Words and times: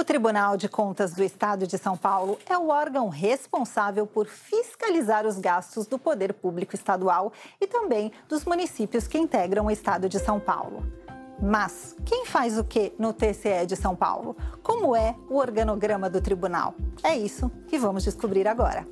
O 0.00 0.04
Tribunal 0.04 0.56
de 0.56 0.66
Contas 0.66 1.12
do 1.12 1.22
Estado 1.22 1.66
de 1.66 1.76
São 1.76 1.94
Paulo 1.94 2.38
é 2.48 2.56
o 2.56 2.68
órgão 2.70 3.10
responsável 3.10 4.06
por 4.06 4.26
fiscalizar 4.26 5.26
os 5.26 5.38
gastos 5.38 5.86
do 5.86 5.98
poder 5.98 6.32
público 6.32 6.74
estadual 6.74 7.30
e 7.60 7.66
também 7.66 8.10
dos 8.26 8.46
municípios 8.46 9.06
que 9.06 9.18
integram 9.18 9.66
o 9.66 9.70
Estado 9.70 10.08
de 10.08 10.18
São 10.18 10.40
Paulo. 10.40 10.90
Mas 11.38 11.94
quem 12.06 12.24
faz 12.24 12.56
o 12.56 12.64
que 12.64 12.94
no 12.98 13.12
TCE 13.12 13.66
de 13.66 13.76
São 13.76 13.94
Paulo? 13.94 14.34
Como 14.62 14.96
é 14.96 15.14
o 15.28 15.36
organograma 15.36 16.08
do 16.08 16.22
tribunal? 16.22 16.74
É 17.02 17.14
isso 17.14 17.50
que 17.68 17.78
vamos 17.78 18.02
descobrir 18.02 18.48
agora. 18.48 18.88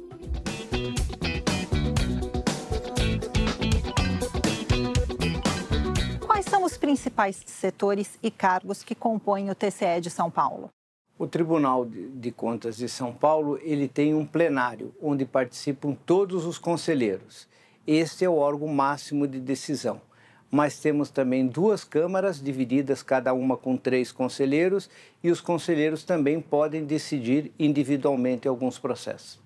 Quais 6.26 6.44
são 6.44 6.64
os 6.64 6.76
principais 6.76 7.42
setores 7.46 8.18
e 8.22 8.30
cargos 8.30 8.82
que 8.82 8.94
compõem 8.94 9.48
o 9.48 9.54
TCE 9.54 10.02
de 10.02 10.10
São 10.10 10.30
Paulo? 10.30 10.68
O 11.18 11.26
Tribunal 11.26 11.84
de 11.84 12.30
Contas 12.30 12.76
de 12.76 12.88
São 12.88 13.12
Paulo 13.12 13.58
ele 13.62 13.88
tem 13.88 14.14
um 14.14 14.24
plenário 14.24 14.94
onde 15.02 15.24
participam 15.24 15.96
todos 16.06 16.46
os 16.46 16.58
conselheiros. 16.58 17.48
Este 17.84 18.24
é 18.24 18.28
o 18.28 18.36
órgão 18.36 18.68
máximo 18.68 19.26
de 19.26 19.40
decisão. 19.40 20.00
Mas 20.48 20.78
temos 20.78 21.10
também 21.10 21.44
duas 21.44 21.82
câmaras 21.82 22.40
divididas 22.40 23.02
cada 23.02 23.34
uma 23.34 23.56
com 23.56 23.76
três 23.76 24.12
conselheiros 24.12 24.88
e 25.20 25.28
os 25.28 25.40
conselheiros 25.40 26.04
também 26.04 26.40
podem 26.40 26.84
decidir 26.84 27.52
individualmente 27.58 28.46
alguns 28.46 28.78
processos. 28.78 29.40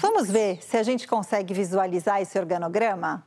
Vamos 0.00 0.30
ver 0.30 0.62
se 0.62 0.76
a 0.76 0.82
gente 0.84 1.08
consegue 1.08 1.52
visualizar 1.52 2.22
esse 2.22 2.38
organograma? 2.38 3.26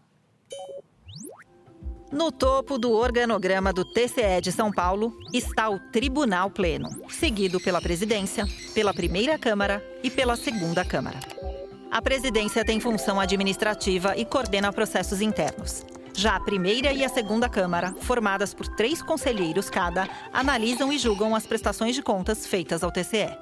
No 2.11 2.31
topo 2.31 2.79
do 2.79 2.91
organograma 2.91 3.71
do 3.71 3.85
TCE 3.85 4.41
de 4.41 4.51
São 4.51 4.71
Paulo 4.71 5.15
está 5.31 5.69
o 5.69 5.79
Tribunal 5.79 6.49
Pleno, 6.49 6.89
seguido 7.07 7.59
pela 7.59 7.79
Presidência, 7.79 8.47
pela 8.73 8.91
Primeira 8.91 9.37
Câmara 9.37 9.83
e 10.01 10.09
pela 10.09 10.35
Segunda 10.35 10.83
Câmara. 10.83 11.19
A 11.91 12.01
Presidência 12.01 12.65
tem 12.65 12.79
função 12.79 13.19
administrativa 13.19 14.17
e 14.17 14.25
coordena 14.25 14.73
processos 14.73 15.21
internos. 15.21 15.85
Já 16.15 16.35
a 16.35 16.39
primeira 16.39 16.91
e 16.91 17.05
a 17.05 17.09
segunda 17.09 17.47
Câmara, 17.47 17.93
formadas 18.01 18.55
por 18.55 18.67
três 18.67 19.03
conselheiros 19.03 19.69
cada, 19.69 20.09
analisam 20.33 20.91
e 20.91 20.97
julgam 20.97 21.35
as 21.35 21.45
prestações 21.45 21.95
de 21.95 22.01
contas 22.01 22.45
feitas 22.47 22.83
ao 22.83 22.91
TCE. 22.91 23.37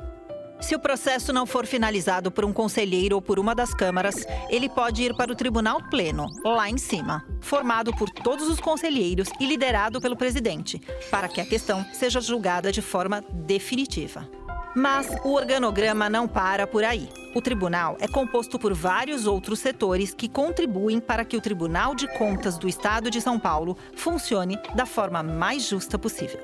Se 0.59 0.75
o 0.75 0.79
processo 0.79 1.31
não 1.31 1.45
for 1.45 1.65
finalizado 1.65 2.31
por 2.31 2.43
um 2.43 2.51
conselheiro 2.51 3.15
ou 3.15 3.21
por 3.21 3.39
uma 3.39 3.53
das 3.53 3.73
câmaras, 3.73 4.25
ele 4.49 4.67
pode 4.67 5.03
ir 5.03 5.15
para 5.15 5.31
o 5.31 5.35
Tribunal 5.35 5.81
Pleno, 5.89 6.27
lá 6.43 6.69
em 6.69 6.77
cima, 6.77 7.23
formado 7.39 7.95
por 7.95 8.09
todos 8.09 8.49
os 8.49 8.59
conselheiros 8.59 9.29
e 9.39 9.45
liderado 9.45 10.01
pelo 10.01 10.17
presidente, 10.17 10.81
para 11.11 11.27
que 11.27 11.39
a 11.39 11.45
questão 11.45 11.85
seja 11.93 12.19
julgada 12.19 12.71
de 12.71 12.81
forma 12.81 13.23
definitiva. 13.31 14.27
Mas 14.75 15.07
o 15.23 15.33
organograma 15.33 16.09
não 16.09 16.27
para 16.27 16.67
por 16.67 16.83
aí. 16.83 17.09
O 17.35 17.41
tribunal 17.41 17.95
é 17.99 18.07
composto 18.07 18.57
por 18.57 18.73
vários 18.73 19.27
outros 19.27 19.59
setores 19.59 20.13
que 20.13 20.27
contribuem 20.27 20.99
para 20.99 21.23
que 21.23 21.37
o 21.37 21.41
Tribunal 21.41 21.93
de 21.93 22.07
Contas 22.17 22.57
do 22.57 22.67
Estado 22.67 23.11
de 23.11 23.21
São 23.21 23.39
Paulo 23.39 23.77
funcione 23.95 24.57
da 24.75 24.85
forma 24.85 25.21
mais 25.21 25.67
justa 25.67 25.99
possível. 25.99 26.39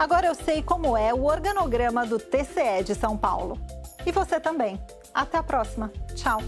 Agora 0.00 0.26
eu 0.26 0.34
sei 0.34 0.62
como 0.62 0.96
é 0.96 1.12
o 1.12 1.24
organograma 1.24 2.06
do 2.06 2.18
TCE 2.18 2.82
de 2.82 2.94
São 2.94 3.18
Paulo. 3.18 3.58
E 4.06 4.10
você 4.10 4.40
também. 4.40 4.80
Até 5.12 5.36
a 5.36 5.42
próxima. 5.42 5.92
Tchau. 6.14 6.40